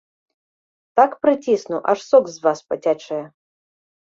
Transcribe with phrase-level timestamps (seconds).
[0.99, 3.21] Так прыцісну, аж сок з вас пацячэ!